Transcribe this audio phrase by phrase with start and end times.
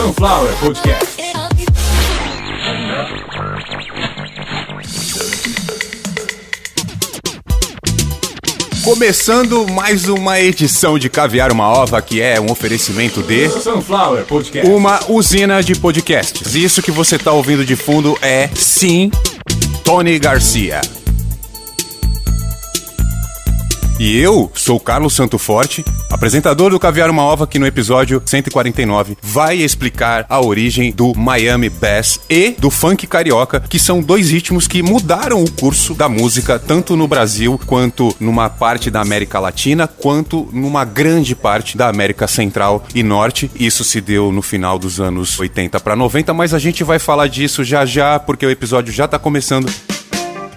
[0.00, 1.20] Sunflower Podcast.
[8.82, 14.70] Começando mais uma edição de Caviar uma Ova, que é um oferecimento de Sunflower Podcast.
[14.70, 16.54] uma usina de podcasts.
[16.54, 19.10] Isso que você está ouvindo de fundo é, sim,
[19.84, 20.80] Tony Garcia.
[24.00, 28.22] E eu sou o Carlos Santo Forte, apresentador do Caviar Uma Ova, que no episódio
[28.24, 34.30] 149 vai explicar a origem do Miami Bass e do funk carioca, que são dois
[34.30, 39.38] ritmos que mudaram o curso da música, tanto no Brasil quanto numa parte da América
[39.38, 43.50] Latina, quanto numa grande parte da América Central e Norte.
[43.54, 47.26] Isso se deu no final dos anos 80 para 90, mas a gente vai falar
[47.26, 49.70] disso já já, porque o episódio já tá começando.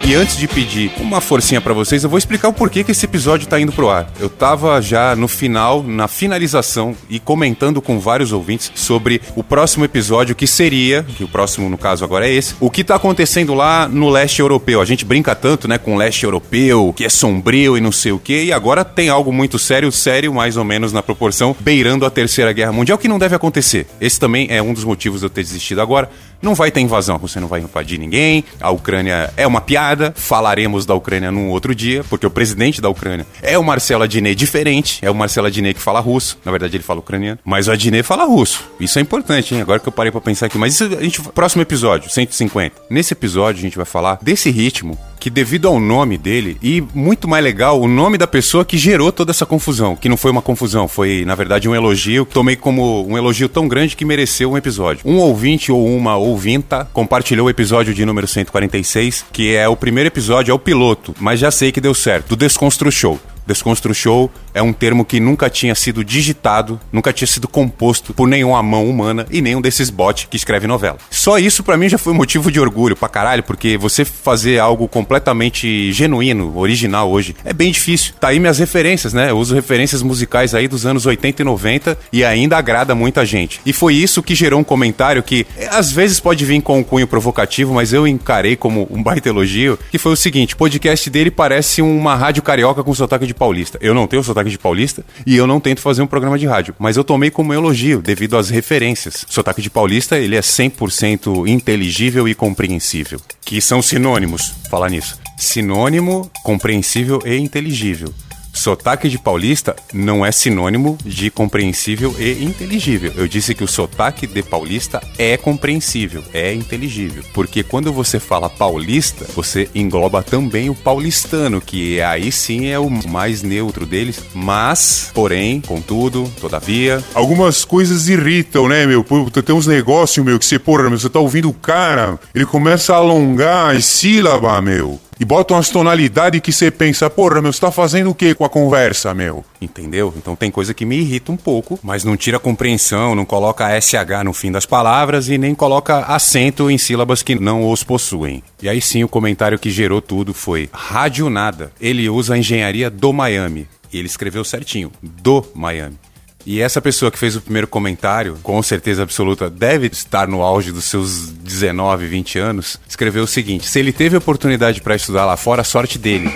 [0.05, 3.05] E antes de pedir uma forcinha pra vocês, eu vou explicar o porquê que esse
[3.05, 4.11] episódio tá indo pro ar.
[4.19, 9.85] Eu tava já no final, na finalização e comentando com vários ouvintes sobre o próximo
[9.85, 13.53] episódio que seria, que o próximo no caso agora é esse, o que tá acontecendo
[13.53, 14.81] lá no leste europeu.
[14.81, 18.11] A gente brinca tanto, né, com o leste europeu, que é sombrio e não sei
[18.11, 22.05] o quê, e agora tem algo muito sério, sério mais ou menos na proporção, beirando
[22.05, 23.87] a terceira guerra mundial, que não deve acontecer.
[24.01, 26.09] Esse também é um dos motivos de eu ter desistido agora.
[26.41, 28.43] Não vai ter invasão, você não vai invadir ninguém.
[28.59, 29.92] A Ucrânia é uma piada.
[30.15, 34.35] Falaremos da Ucrânia num outro dia, porque o presidente da Ucrânia é o Marcelo Adnet
[34.35, 34.99] diferente.
[35.01, 36.37] É o Marcelo Adnet que fala russo.
[36.43, 37.39] Na verdade, ele fala ucraniano.
[37.43, 38.69] Mas o Adnet fala russo.
[38.79, 39.61] Isso é importante, hein?
[39.61, 40.57] Agora que eu parei pra pensar aqui.
[40.57, 41.21] Mas isso a gente.
[41.21, 42.75] Próximo episódio, 150.
[42.89, 47.29] Nesse episódio, a gente vai falar desse ritmo que devido ao nome dele e muito
[47.29, 50.41] mais legal, o nome da pessoa que gerou toda essa confusão, que não foi uma
[50.41, 54.57] confusão, foi na verdade um elogio, tomei como um elogio tão grande que mereceu um
[54.57, 55.01] episódio.
[55.05, 60.09] Um ouvinte ou uma ouvinta compartilhou o episódio de número 146, que é o primeiro
[60.09, 63.17] episódio, é o piloto, mas já sei que deu certo, do Desconstru Show.
[63.47, 68.27] Desconstru Show é um termo que nunca tinha sido digitado, nunca tinha sido composto por
[68.27, 70.97] nenhuma mão humana e nenhum desses bots que escreve novela.
[71.09, 74.87] Só isso para mim já foi motivo de orgulho pra caralho, porque você fazer algo
[74.87, 78.13] completamente genuíno, original hoje, é bem difícil.
[78.19, 79.31] Tá aí minhas referências, né?
[79.31, 83.59] Eu uso referências musicais aí dos anos 80 e 90 e ainda agrada muita gente.
[83.65, 86.83] E foi isso que gerou um comentário que é, às vezes pode vir com um
[86.83, 91.09] cunho provocativo, mas eu encarei como um baita elogio, que foi o seguinte: o podcast
[91.09, 93.77] dele parece uma rádio carioca com sotaque de paulista.
[93.81, 96.75] Eu não tenho sotaque de paulista e eu não tento fazer um programa de rádio,
[96.79, 99.25] mas eu tomei como elogio devido às referências.
[99.29, 105.19] Sotaque de paulista, ele é 100% inteligível e compreensível, que são sinônimos, falar nisso.
[105.37, 108.13] Sinônimo, compreensível e inteligível.
[108.53, 113.11] Sotaque de paulista não é sinônimo de compreensível e inteligível.
[113.17, 117.23] Eu disse que o sotaque de paulista é compreensível, é inteligível.
[117.33, 122.89] Porque quando você fala paulista, você engloba também o paulistano, que aí sim é o
[122.89, 124.23] mais neutro deles.
[124.35, 127.03] Mas, porém, contudo, todavia.
[127.15, 129.03] Algumas coisas irritam, né, meu?
[129.43, 132.93] Tem uns negócios, meu, que você, porra, meu, você tá ouvindo o cara, ele começa
[132.93, 135.01] a alongar as sílabas, meu.
[135.19, 138.45] E bota umas tonalidades que você pensa, porra, meu, você tá fazendo o que com
[138.45, 139.43] a conversa, meu?
[139.61, 140.13] Entendeu?
[140.17, 144.23] Então tem coisa que me irrita um pouco, mas não tira compreensão, não coloca SH
[144.25, 148.43] no fim das palavras e nem coloca acento em sílabas que não os possuem.
[148.61, 151.71] E aí sim o comentário que gerou tudo foi: Rádio Nada.
[151.79, 153.67] Ele usa a engenharia do Miami.
[153.91, 155.97] E ele escreveu certinho, do Miami.
[156.45, 160.71] E essa pessoa que fez o primeiro comentário, com certeza absoluta, deve estar no auge
[160.71, 165.37] dos seus 19, 20 anos, escreveu o seguinte: se ele teve oportunidade para estudar lá
[165.37, 166.29] fora, sorte dele.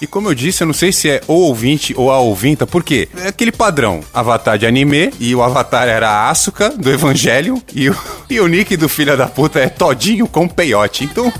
[0.00, 2.82] E como eu disse, eu não sei se é o ouvinte ou a ouvinta, por
[2.82, 3.06] quê?
[3.18, 4.00] É aquele padrão.
[4.14, 7.96] Avatar de anime, e o avatar era a Asuka, do Evangelho, e o,
[8.30, 11.04] e o nick do filho da puta é Todinho com peiote.
[11.04, 11.30] Então,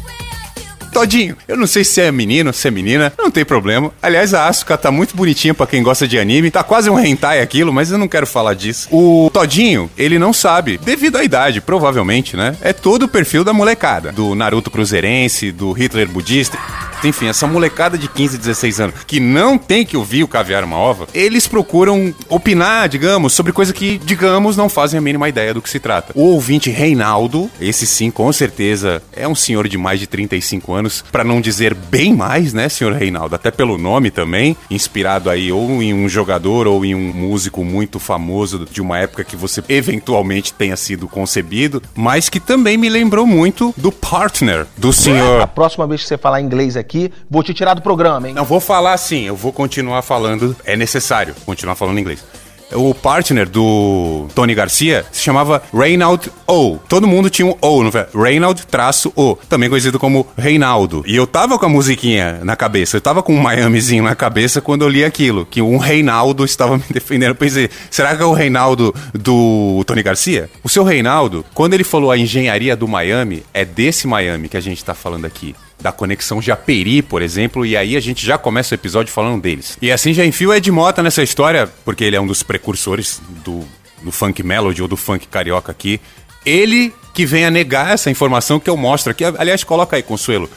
[0.93, 3.93] Todinho, eu não sei se é menino, se é menina, não tem problema.
[4.03, 6.51] Aliás, a Asuka tá muito bonitinha pra quem gosta de anime.
[6.51, 8.89] Tá quase um hentai aquilo, mas eu não quero falar disso.
[8.91, 12.57] O Todinho, ele não sabe, devido à idade, provavelmente, né?
[12.61, 14.13] É todo o perfil da molecada.
[14.13, 16.59] Do Naruto Cruzeirense, do Hitler budista.
[17.03, 20.77] Enfim, essa molecada de 15, 16 anos que não tem que ouvir o Caviar uma
[20.77, 25.63] Ova, eles procuram opinar, digamos, sobre coisa que, digamos, não fazem a mínima ideia do
[25.63, 26.13] que se trata.
[26.15, 31.05] O ouvinte Reinaldo, esse sim, com certeza, é um senhor de mais de 35 anos,
[31.11, 33.35] pra não dizer bem mais, né, senhor Reinaldo?
[33.35, 37.99] Até pelo nome também, inspirado aí ou em um jogador ou em um músico muito
[37.99, 43.27] famoso de uma época que você eventualmente tenha sido concebido, mas que também me lembrou
[43.27, 46.90] muito do partner do senhor A próxima vez que você falar inglês aqui,
[47.31, 48.35] vou te tirar do programa, hein?
[48.35, 50.57] Não vou falar assim, eu vou continuar falando.
[50.65, 52.25] É necessário continuar falando inglês.
[52.73, 56.79] o partner do Tony Garcia se chamava Reynald O.
[56.89, 58.07] Todo mundo tinha um O, não foi?
[58.15, 61.03] Reynald traço O, também conhecido como Reinaldo.
[61.07, 64.61] E eu tava com a musiquinha na cabeça, eu tava com um Miamizinho na cabeça
[64.61, 67.31] quando eu li aquilo, que um Reinaldo estava me defendendo.
[67.31, 70.49] Eu pensei, será que é o Reinaldo do Tony Garcia?
[70.63, 74.61] O seu Reinaldo, quando ele falou a engenharia do Miami, é desse Miami que a
[74.61, 78.75] gente tá falando aqui da conexão Japeri, por exemplo, e aí a gente já começa
[78.75, 79.79] o episódio falando deles.
[79.81, 83.21] E assim já enfio o Ed Mota nessa história, porque ele é um dos precursores
[83.45, 83.65] do,
[84.03, 86.01] do funk melody ou do funk carioca aqui.
[86.45, 89.25] Ele que vem a negar essa informação que eu mostro aqui.
[89.25, 90.49] Aliás, coloca aí, Consuelo.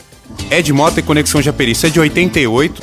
[0.49, 2.81] Ed Mota e Conexão Japeri, isso é de 88.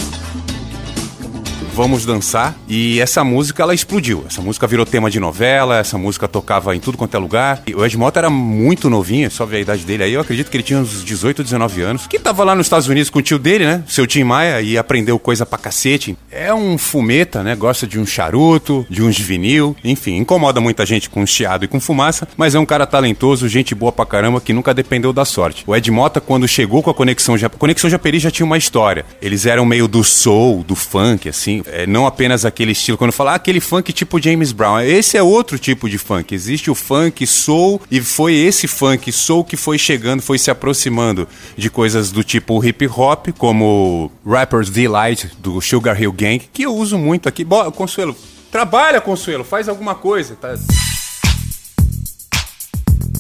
[1.75, 2.55] Vamos Dançar.
[2.69, 4.25] E essa música, ela explodiu.
[4.27, 7.63] Essa música virou tema de novela, essa música tocava em tudo quanto é lugar.
[7.67, 10.13] E o Ed Mota era muito novinho, só ver a idade dele aí.
[10.13, 12.07] Eu acredito que ele tinha uns 18, 19 anos.
[12.07, 13.83] Que tava lá nos Estados Unidos com o tio dele, né?
[13.87, 16.17] Seu Tim Maia, e aprendeu coisa pra cacete.
[16.31, 17.57] É um fumeta, né?
[17.57, 19.77] Gosta de um charuto, de uns vinil.
[19.83, 23.75] Enfim, incomoda muita gente com chiado e com fumaça, mas é um cara talentoso, gente
[23.75, 25.65] boa pra caramba, que nunca dependeu da sorte.
[25.67, 29.05] O Ed Mota, quando chegou com a Conexão Japeri, Conexão Japeri já tinha uma história.
[29.21, 32.97] Eles eram meio do soul, do funk, assim é, não apenas aquele estilo.
[32.97, 36.35] Quando fala ah, aquele funk tipo James Brown, esse é outro tipo de funk.
[36.35, 41.27] Existe o funk soul e foi esse funk soul que foi chegando, foi se aproximando
[41.57, 46.75] de coisas do tipo hip hop, como Rapper's Delight do Sugar Hill Gang, que eu
[46.75, 47.43] uso muito aqui.
[47.43, 48.15] Bom, Consuelo,
[48.53, 50.55] trabalha, Consuelo, faz alguma coisa, tá?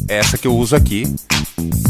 [0.06, 1.05] Essa que eu uso aqui.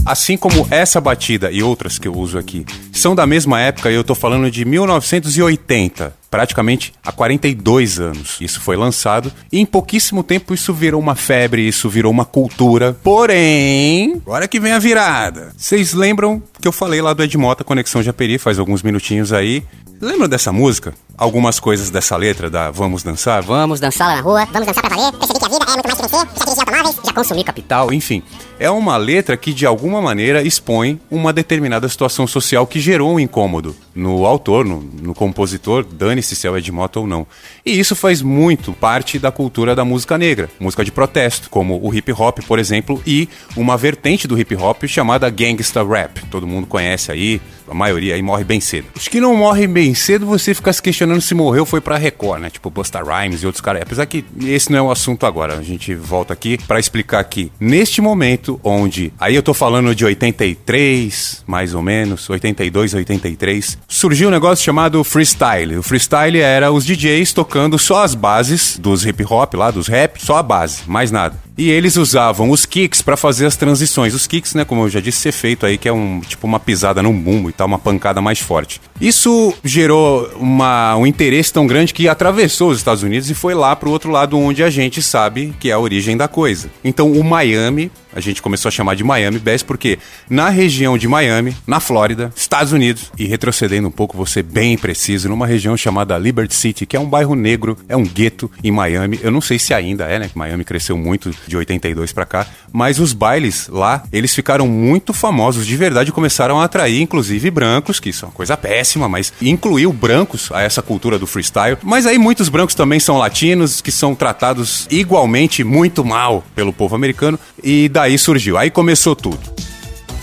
[0.07, 4.05] Assim como essa batida e outras que eu uso aqui são da mesma época, eu
[4.05, 8.37] tô falando de 1980 praticamente há 42 anos.
[8.41, 12.97] Isso foi lançado e em pouquíssimo tempo isso virou uma febre, isso virou uma cultura.
[13.03, 15.53] Porém, agora que vem a virada.
[15.57, 19.65] Vocês lembram que eu falei lá do Edmota Conexão Japeri faz alguns minutinhos aí?
[20.00, 20.94] Lembram dessa música?
[21.14, 23.43] Algumas coisas dessa letra da Vamos Dançar?
[23.43, 25.87] Vamos dançar lá na rua, vamos dançar pra valer, percebi que a vida é muito
[25.87, 27.93] mais que vencer, já dirigi automóveis, já consumi capital.
[27.93, 28.23] Enfim,
[28.58, 33.20] é uma letra que de alguma maneira expõe uma determinada situação social que gerou um
[33.20, 37.26] incômodo no autor, no, no compositor, dane-se se é o Edmoto ou não.
[37.67, 41.94] E isso faz muito parte da cultura da música negra, música de protesto, como o
[41.94, 46.25] hip hop, por exemplo, e uma vertente do hip hop chamada gangsta rap.
[46.31, 47.38] Todo mundo conhece aí,
[47.70, 48.88] a maioria aí morre bem cedo.
[48.96, 52.43] Os que não morrem bem cedo, você fica se questionando se morreu foi pra Record,
[52.43, 52.50] né?
[52.50, 53.82] Tipo Busta Rhymes e outros caras.
[53.82, 55.56] Apesar que esse não é o assunto agora.
[55.56, 60.05] A gente volta aqui para explicar que neste momento onde aí eu tô falando de
[60.05, 65.76] 83, mais ou menos, 82, 83, surgiu um negócio chamado freestyle.
[65.76, 70.23] O freestyle era os DJs tocando só as bases dos hip hop lá, dos rap,
[70.25, 71.50] só a base, mais nada.
[71.61, 74.15] E eles usavam os kicks para fazer as transições.
[74.15, 76.59] Os kicks, né, como eu já disse, ser feito aí, que é um tipo uma
[76.59, 78.81] pisada num bumbo e tal, uma pancada mais forte.
[78.99, 83.77] Isso gerou uma, um interesse tão grande que atravessou os Estados Unidos e foi lá
[83.77, 86.71] pro outro lado onde a gente sabe que é a origem da coisa.
[86.83, 89.99] Então o Miami, a gente começou a chamar de Miami Bass porque
[90.31, 95.29] na região de Miami, na Flórida, Estados Unidos, e retrocedendo um pouco, você bem preciso,
[95.29, 99.21] numa região chamada Liberty City, que é um bairro negro, é um gueto em Miami.
[99.23, 100.31] Eu não sei se ainda é, né?
[100.35, 105.67] Miami cresceu muito de 82 para cá, mas os bailes lá, eles ficaram muito famosos
[105.67, 109.93] de verdade, começaram a atrair inclusive brancos, que isso é uma coisa péssima, mas incluiu
[109.93, 111.76] brancos a essa cultura do freestyle.
[111.82, 116.94] Mas aí muitos brancos também são latinos, que são tratados igualmente muito mal pelo povo
[116.94, 118.56] americano, e daí surgiu.
[118.56, 119.41] Aí começou tudo.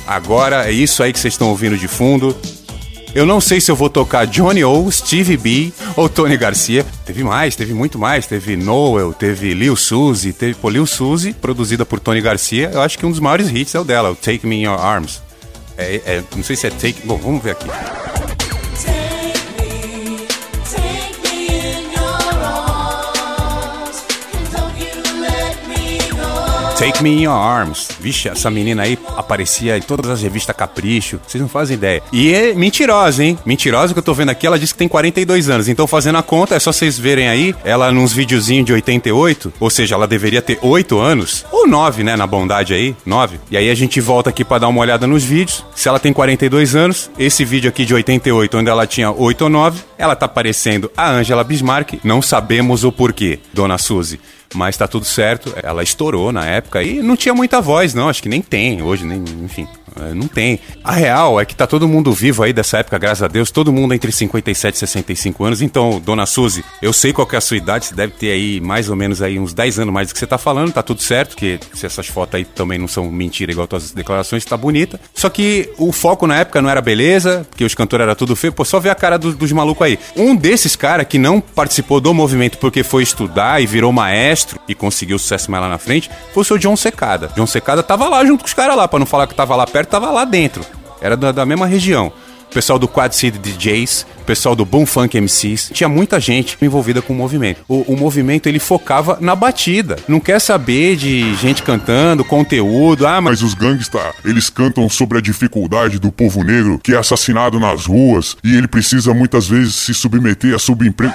[0.07, 2.35] Agora é isso aí que vocês estão ouvindo de fundo.
[3.15, 6.85] Eu não sei se eu vou tocar Johnny O, Stevie B ou Tony Garcia.
[7.05, 8.27] Teve mais, teve muito mais.
[8.27, 12.69] Teve Noel, teve Lil Suzy, teve pô, Lil Suzy, produzida por Tony Garcia.
[12.73, 14.79] Eu acho que um dos maiores hits é o dela, o Take Me in Your
[14.79, 15.21] Arms.
[15.77, 17.05] É, é, não sei se é Take.
[17.05, 17.67] Bom, vamos ver aqui.
[26.77, 27.89] Take Me in Your Arms.
[27.99, 31.19] Vixe, essa menina aí aparecia em todas as revistas Capricho.
[31.27, 32.03] Vocês não fazem ideia.
[32.11, 33.37] E é mentirosa, hein?
[33.43, 35.67] Mentirosa que eu tô vendo aqui, ela disse que tem 42 anos.
[35.67, 39.71] Então, fazendo a conta, é só vocês verem aí, ela nos videozinhos de 88, ou
[39.71, 43.39] seja, ela deveria ter 8 anos, ou 9, né, na bondade aí, 9.
[43.49, 45.65] E aí a gente volta aqui para dar uma olhada nos vídeos.
[45.75, 49.49] Se ela tem 42 anos, esse vídeo aqui de 88, onde ela tinha 8 ou
[49.49, 51.95] 9, ela tá parecendo a Angela Bismarck.
[52.03, 54.19] Não sabemos o porquê, dona Suzy.
[54.53, 55.53] Mas tá tudo certo.
[55.61, 58.09] Ela estourou na época e não tinha muita voz, não.
[58.09, 59.67] Acho que nem tem hoje, nem, enfim.
[59.99, 60.59] É, não tem.
[60.83, 63.51] A real é que tá todo mundo vivo aí dessa época, graças a Deus.
[63.51, 65.61] Todo mundo entre 57 e 65 anos.
[65.61, 67.85] Então, dona Suzy, eu sei qual que é a sua idade.
[67.85, 70.27] Você deve ter aí mais ou menos aí uns 10 anos mais do que você
[70.27, 70.71] tá falando.
[70.71, 74.45] Tá tudo certo, que se essas fotos aí também não são mentira igual as declarações,
[74.45, 74.99] tá bonita.
[75.13, 78.53] Só que o foco na época não era beleza, porque os cantores eram tudo feio.
[78.53, 79.99] Pô, só ver a cara do, dos malucos aí.
[80.15, 84.36] Um desses caras que não participou do movimento porque foi estudar e virou maestro
[84.67, 87.31] e conseguiu sucesso mais lá na frente, foi o seu John Secada.
[87.35, 89.65] John Secada tava lá junto com os caras lá, pra não falar que tava lá
[89.65, 90.65] perto, tava lá dentro.
[91.01, 92.11] Era da, da mesma região.
[92.57, 97.01] O pessoal do Quad City DJs, pessoal do Boom Funk MCs, tinha muita gente envolvida
[97.01, 97.61] com o movimento.
[97.65, 99.95] O, o, movimento ele focava na batida.
[100.05, 103.07] Não quer saber de gente cantando, conteúdo.
[103.07, 103.39] Ah, mas...
[103.39, 107.85] mas os gangsta, eles cantam sobre a dificuldade do povo negro que é assassinado nas
[107.85, 111.13] ruas e ele precisa muitas vezes se submeter a subemprego.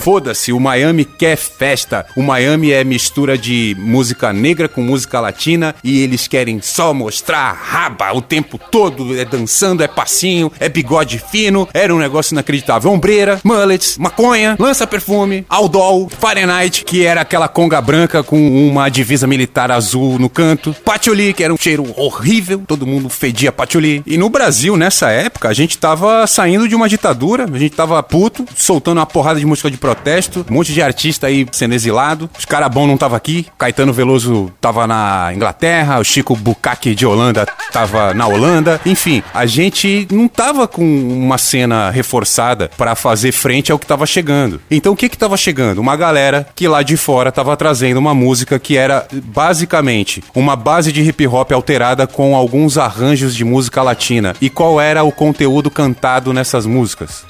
[0.00, 2.06] Foda-se, o Miami quer festa.
[2.16, 7.52] O Miami é mistura de música negra com música latina e eles querem só mostrar
[7.52, 9.18] raba o tempo todo.
[9.18, 11.66] É dançando, é passinho, é bigode fino.
[11.72, 12.92] Era um negócio inacreditável.
[12.92, 19.70] Ombreira, mullets, maconha, lança-perfume, Aldol, Fahrenheit, que era aquela conga branca com uma divisa militar
[19.70, 24.02] azul no canto, patchouli, que era um cheiro horrível, todo mundo fedia patchouli.
[24.06, 28.02] E no Brasil, nessa época, a gente tava saindo de uma ditadura, a gente tava
[28.02, 32.28] puto, soltando uma porrada de música de protesto, um monte de artista aí sendo exilado,
[32.38, 37.06] os cara bom não tava aqui, Caetano Veloso tava na Inglaterra, o Chico Bucaque de
[37.06, 43.32] Holanda tava na Holanda, enfim, a gente não tava com uma cena reforçada para fazer
[43.32, 44.60] frente ao que estava chegando.
[44.70, 45.80] Então o que que estava chegando?
[45.80, 50.92] Uma galera que lá de fora estava trazendo uma música que era basicamente uma base
[50.92, 54.34] de hip hop alterada com alguns arranjos de música latina.
[54.40, 57.24] E qual era o conteúdo cantado nessas músicas?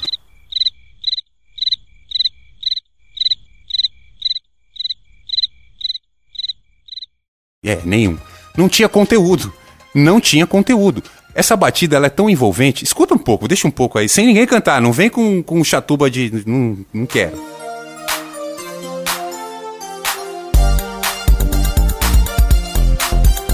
[7.65, 8.19] É, nenhum.
[8.57, 9.53] Não tinha conteúdo.
[9.95, 11.03] Não tinha conteúdo.
[11.35, 12.85] Essa batida ela é tão envolvente.
[12.85, 14.81] Escuta um pouco, deixa um pouco aí, sem ninguém cantar.
[14.81, 16.45] Não vem com, com chatuba de.
[16.47, 17.55] Não, não quero.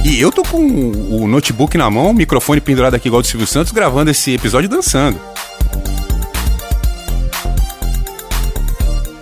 [0.05, 3.47] E eu tô com o notebook na mão, o microfone pendurado aqui igual do Silvio
[3.47, 5.21] Santos, gravando esse episódio dançando.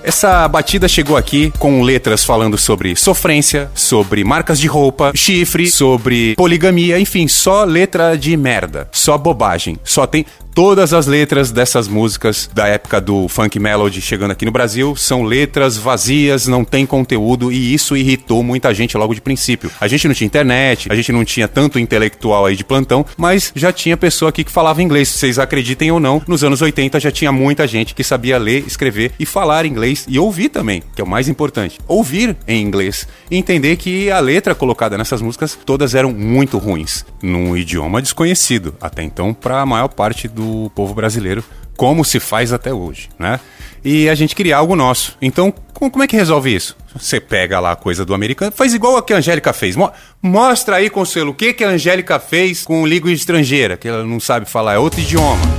[0.09, 6.35] Essa batida chegou aqui com letras falando sobre sofrência, sobre marcas de roupa, chifre, sobre
[6.35, 9.79] poligamia, enfim, só letra de merda, só bobagem.
[9.85, 10.25] Só tem
[10.59, 15.23] Todas as letras dessas músicas da época do funk melody chegando aqui no Brasil são
[15.23, 19.71] letras vazias, não tem conteúdo e isso irritou muita gente logo de princípio.
[19.81, 23.53] A gente não tinha internet, a gente não tinha tanto intelectual aí de plantão, mas
[23.55, 25.09] já tinha pessoa aqui que falava inglês.
[25.11, 29.13] Vocês acreditem ou não, nos anos 80 já tinha muita gente que sabia ler, escrever
[29.17, 31.79] e falar inglês e ouvir também, que é o mais importante.
[31.87, 37.05] Ouvir em inglês e entender que a letra colocada nessas músicas todas eram muito ruins,
[37.23, 41.43] num idioma desconhecido, até então para a maior parte do povo brasileiro,
[41.77, 43.39] como se faz até hoje, né?
[43.85, 45.17] E a gente criar algo nosso.
[45.23, 46.77] Então, como é que resolve isso?
[46.95, 49.77] Você pega lá a coisa do americano, faz igual a que a Angélica fez.
[50.21, 54.19] Mostra aí, Conselho, o que, que a Angélica fez com língua estrangeira, que ela não
[54.19, 55.58] sabe falar, é outro idioma.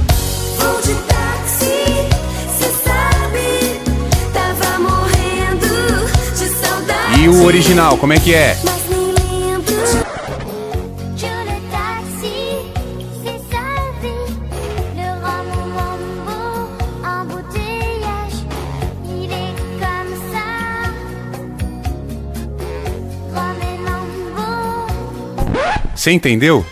[7.29, 8.57] O original, como é que é?
[25.95, 26.65] Você entendeu?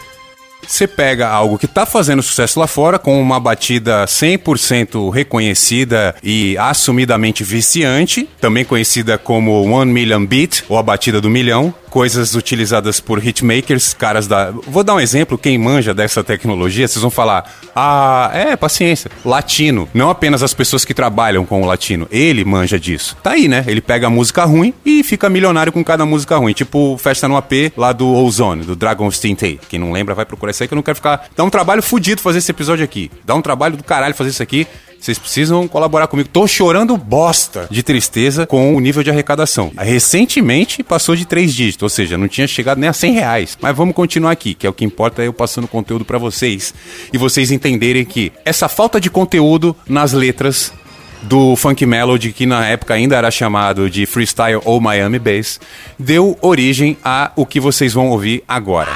[0.68, 6.58] Você pega algo que está fazendo sucesso lá fora, com uma batida 100% reconhecida e
[6.58, 13.00] assumidamente viciante, também conhecida como One Million Beat, ou a batida do milhão, coisas utilizadas
[13.00, 14.52] por hitmakers, caras da.
[14.52, 19.10] Vou dar um exemplo, quem manja dessa tecnologia, vocês vão falar: ah, é, paciência.
[19.24, 19.88] Latino.
[19.94, 22.08] Não apenas as pessoas que trabalham com o latino.
[22.12, 23.16] Ele manja disso.
[23.22, 23.64] Tá aí, né?
[23.68, 26.54] Ele pega a música ruim e fica milionário com cada música ruim.
[26.54, 29.60] Tipo Festa no AP lá do Ozone, do Dragon's Tinte.
[29.70, 31.28] Quem não lembra vai procurar isso aí que eu não quero ficar.
[31.36, 33.12] Dá um trabalho fodido fazer esse episódio aqui.
[33.26, 34.68] Dá um trabalho do caralho fazer isso aqui.
[35.00, 36.30] Vocês precisam colaborar comigo.
[36.32, 39.72] Tô chorando bosta de tristeza com o nível de arrecadação.
[39.78, 43.58] Recentemente passou de três dígitos, ou seja, não tinha chegado nem a 100 reais.
[43.62, 46.74] Mas vamos continuar aqui, que é o que importa é eu passando conteúdo para vocês
[47.14, 50.74] e vocês entenderem que essa falta de conteúdo nas letras
[51.22, 55.60] do funk melody, que na época ainda era chamado de freestyle ou Miami bass,
[55.98, 58.92] deu origem a o que vocês vão ouvir agora.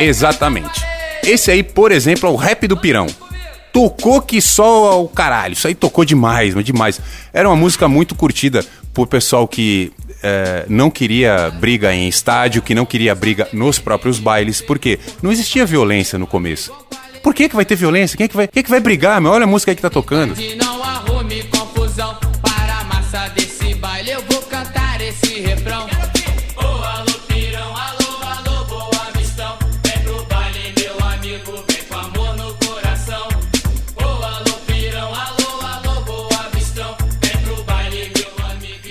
[0.00, 0.89] Exatamente.
[1.22, 3.06] Esse aí, por exemplo, é o rap do pirão.
[3.72, 5.52] tocou que só o caralho.
[5.52, 7.00] Isso aí tocou demais, mas demais.
[7.32, 12.74] Era uma música muito curtida por pessoal que é, não queria briga em estádio, que
[12.74, 16.72] não queria briga nos próprios bailes, porque não existia violência no começo.
[17.22, 18.16] Por que, que vai ter violência?
[18.16, 19.20] Quem é que vai, quem é que vai brigar?
[19.20, 19.30] Meu?
[19.30, 20.34] Olha a música aí que tá tocando.
[20.56, 24.10] Não arrume confusão para a massa desse baile.
[24.10, 25.86] Eu vou cantar esse refrão.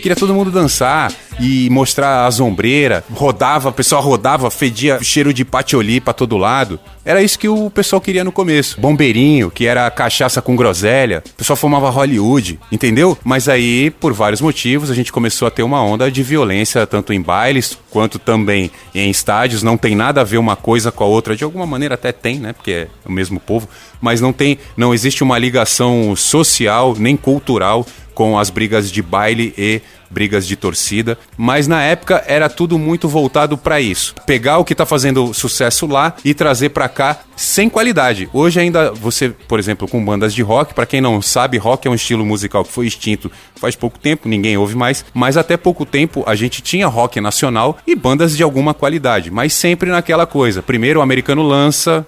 [0.09, 3.03] Queria todo mundo dançar e mostrar a sombreira.
[3.13, 6.79] Rodava, o pessoal rodava, fedia cheiro de patioli pra todo lado.
[7.05, 8.81] Era isso que o pessoal queria no começo.
[8.81, 11.23] Bombeirinho, que era cachaça com groselha.
[11.33, 13.15] O pessoal fumava Hollywood, entendeu?
[13.23, 17.13] Mas aí, por vários motivos, a gente começou a ter uma onda de violência, tanto
[17.13, 19.61] em bailes quanto também em estádios.
[19.61, 21.35] Não tem nada a ver uma coisa com a outra.
[21.35, 22.51] De alguma maneira até tem, né?
[22.51, 23.69] Porque é o mesmo povo.
[24.01, 27.85] Mas não tem, não existe uma ligação social nem cultural
[28.19, 33.07] com as brigas de baile e brigas de torcida, mas na época era tudo muito
[33.07, 34.13] voltado para isso.
[34.25, 38.29] Pegar o que tá fazendo sucesso lá e trazer para cá sem qualidade.
[38.33, 41.91] Hoje ainda você, por exemplo, com bandas de rock, para quem não sabe, rock é
[41.91, 45.85] um estilo musical que foi extinto faz pouco tempo, ninguém ouve mais, mas até pouco
[45.85, 50.61] tempo a gente tinha rock nacional e bandas de alguma qualidade, mas sempre naquela coisa.
[50.61, 52.05] Primeiro o americano lança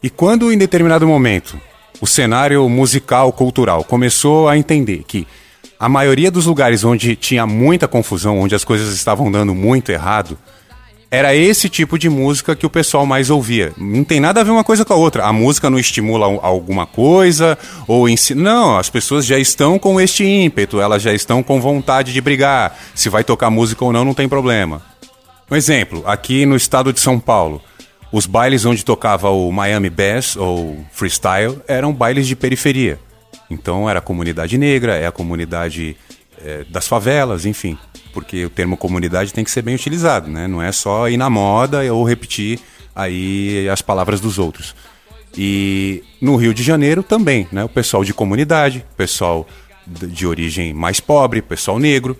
[0.00, 1.58] e quando em determinado momento
[2.00, 5.26] o cenário musical cultural começou a entender que
[5.78, 10.38] a maioria dos lugares onde tinha muita confusão, onde as coisas estavam dando muito errado,
[11.10, 13.72] era esse tipo de música que o pessoal mais ouvia.
[13.76, 15.24] Não tem nada a ver uma coisa com a outra.
[15.24, 18.40] A música não estimula alguma coisa ou ensina.
[18.40, 22.78] Não, as pessoas já estão com este ímpeto, elas já estão com vontade de brigar.
[22.94, 24.82] Se vai tocar música ou não, não tem problema.
[25.50, 27.60] Um exemplo, aqui no estado de São Paulo,
[28.12, 32.98] os bailes onde tocava o Miami Bass ou Freestyle eram bailes de periferia.
[33.48, 35.96] Então era a comunidade negra, é a comunidade
[36.44, 37.78] é, das favelas, enfim.
[38.12, 40.48] Porque o termo comunidade tem que ser bem utilizado, né?
[40.48, 42.58] Não é só ir na moda ou repetir
[42.94, 44.74] aí as palavras dos outros.
[45.36, 47.64] E no Rio de Janeiro também, né?
[47.64, 49.46] O pessoal de comunidade, pessoal
[49.86, 52.16] de origem mais pobre, pessoal negro,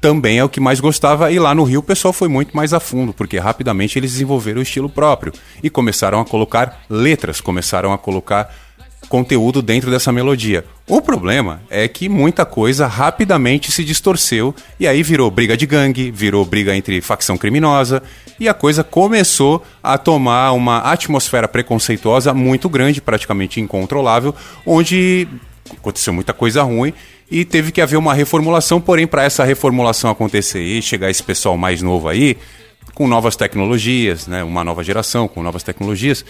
[0.00, 1.30] também é o que mais gostava.
[1.30, 4.60] E lá no Rio o pessoal foi muito mais a fundo, porque rapidamente eles desenvolveram
[4.60, 8.52] o estilo próprio e começaram a colocar letras, começaram a colocar
[9.08, 10.64] conteúdo dentro dessa melodia.
[10.86, 16.10] O problema é que muita coisa rapidamente se distorceu e aí virou briga de gangue,
[16.10, 18.02] virou briga entre facção criminosa
[18.38, 24.34] e a coisa começou a tomar uma atmosfera preconceituosa muito grande, praticamente incontrolável,
[24.66, 25.26] onde
[25.76, 26.92] aconteceu muita coisa ruim
[27.30, 31.56] e teve que haver uma reformulação, porém para essa reformulação acontecer e chegar esse pessoal
[31.56, 32.36] mais novo aí,
[32.94, 36.24] com novas tecnologias, né, uma nova geração com novas tecnologias,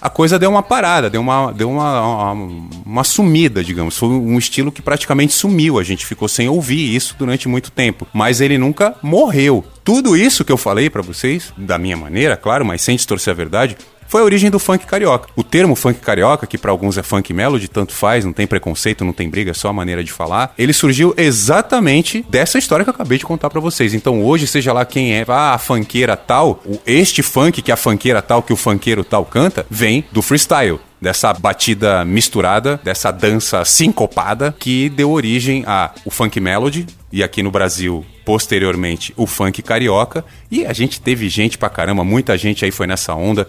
[0.00, 3.96] a coisa deu uma parada, deu uma, deu uma, uma, uma, sumida, digamos.
[3.96, 5.78] Foi um estilo que praticamente sumiu.
[5.78, 8.06] A gente ficou sem ouvir isso durante muito tempo.
[8.12, 9.64] Mas ele nunca morreu.
[9.82, 13.36] Tudo isso que eu falei para vocês, da minha maneira, claro, mas sem distorcer a
[13.36, 13.76] verdade,
[14.08, 15.28] foi a origem do funk carioca.
[15.36, 19.04] O termo funk carioca, que para alguns é funk melody, tanto faz, não tem preconceito,
[19.04, 22.90] não tem briga, é só a maneira de falar, ele surgiu exatamente dessa história que
[22.90, 23.94] eu acabei de contar para vocês.
[23.94, 28.22] Então hoje, seja lá quem é, ah, a funkeira tal, este funk que a funkeira
[28.22, 34.54] tal, que o funkeiro tal canta, vem do freestyle dessa batida misturada, dessa dança sincopada
[34.58, 40.24] que deu origem a o funk melody e aqui no Brasil posteriormente o funk carioca
[40.50, 43.48] e a gente teve gente pra caramba, muita gente aí foi nessa onda.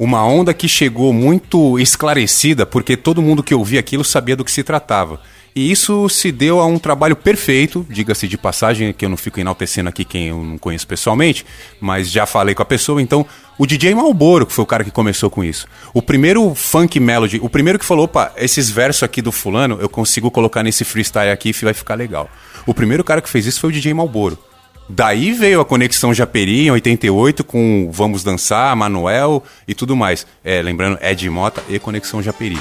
[0.00, 4.50] Uma onda que chegou muito esclarecida, porque todo mundo que ouvia aquilo sabia do que
[4.50, 5.20] se tratava.
[5.54, 9.38] E isso se deu a um trabalho perfeito, diga-se de passagem, que eu não fico
[9.38, 11.44] enaltecendo aqui quem eu não conheço pessoalmente,
[11.78, 13.26] mas já falei com a pessoa, então
[13.58, 15.66] o DJ Malboro, que foi o cara que começou com isso.
[15.92, 19.88] O primeiro funk melody, o primeiro que falou, opa, esses versos aqui do fulano, eu
[19.90, 22.30] consigo colocar nesse freestyle aqui e vai ficar legal.
[22.64, 24.38] O primeiro cara que fez isso foi o DJ Malboro.
[24.92, 30.26] Daí veio a conexão Japeri em 88 com Vamos Dançar, Manuel e tudo mais.
[30.44, 32.58] É, lembrando, Ed Mota e Conexão Japeri.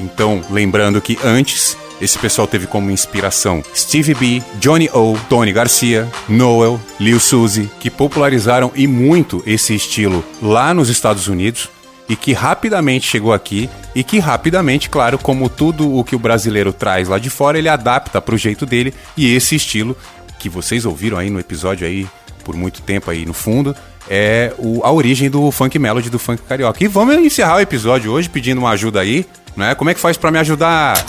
[0.00, 6.08] Então, lembrando que antes esse pessoal teve como inspiração Stevie B, Johnny O, Tony Garcia,
[6.28, 11.70] Noel, Lil Suzy, que popularizaram e muito esse estilo lá nos Estados Unidos
[12.08, 16.72] e que rapidamente chegou aqui e que rapidamente, claro, como tudo o que o brasileiro
[16.72, 19.96] traz lá de fora, ele adapta para o jeito dele e esse estilo
[20.44, 22.06] que vocês ouviram aí no episódio aí
[22.44, 23.74] por muito tempo aí no fundo,
[24.10, 26.84] é o, a origem do funk melody do funk carioca.
[26.84, 29.24] E vamos encerrar o episódio hoje pedindo uma ajuda aí,
[29.56, 29.74] né?
[29.74, 31.02] Como é que faz para me ajudar?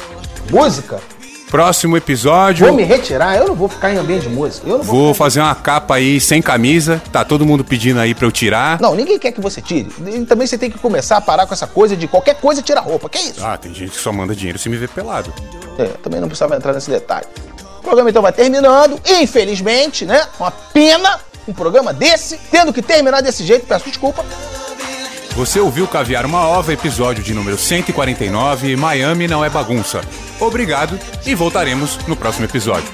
[0.49, 1.01] Música?
[1.49, 2.65] Próximo episódio.
[2.65, 4.67] Vou me retirar, eu não vou ficar em ambiente de música.
[4.67, 4.95] Eu não vou.
[5.05, 7.01] Vou fazer uma capa aí sem camisa.
[7.11, 8.79] Tá todo mundo pedindo aí pra eu tirar.
[8.81, 9.89] Não, ninguém quer que você tire.
[10.07, 12.81] E também você tem que começar a parar com essa coisa de qualquer coisa tirar
[12.81, 13.07] roupa.
[13.07, 13.45] Que isso?
[13.45, 15.33] Ah, tem gente que só manda dinheiro se me ver pelado.
[15.77, 17.27] É, também não precisava entrar nesse detalhe.
[17.79, 18.99] O programa então vai terminando.
[19.05, 20.25] Infelizmente, né?
[20.39, 24.25] Uma pena um programa desse, tendo que terminar desse jeito, peço desculpa.
[25.35, 30.01] Você ouviu Caviar uma Ova, episódio de número 149, Miami não é bagunça.
[30.39, 32.89] Obrigado e voltaremos no próximo episódio.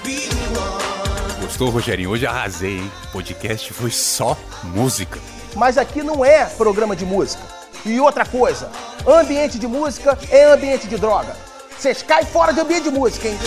[1.42, 2.12] Gostou, Rogerinho?
[2.12, 2.92] Hoje arrasei, hein?
[3.06, 5.20] O podcast foi só música.
[5.56, 7.44] Mas aqui não é programa de música.
[7.86, 8.70] E outra coisa,
[9.08, 11.36] ambiente de música é ambiente de droga.
[11.78, 13.38] Vocês caem fora de ambiente de música, hein?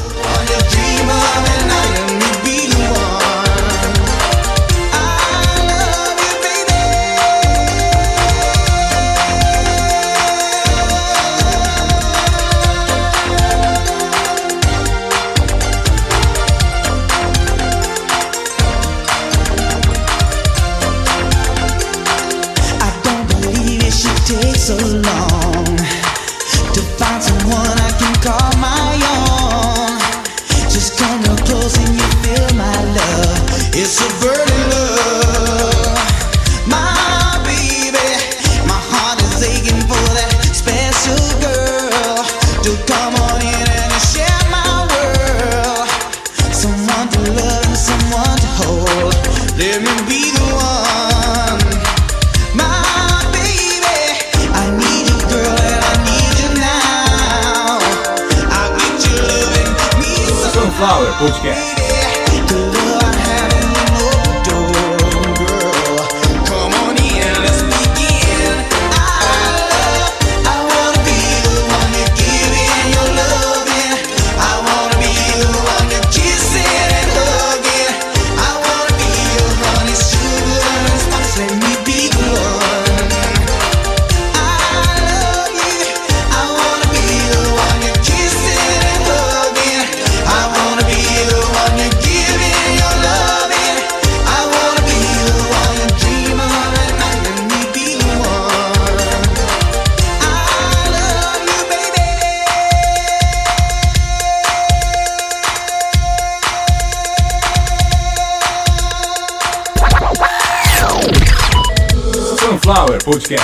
[113.04, 113.43] Sunflower Podcast.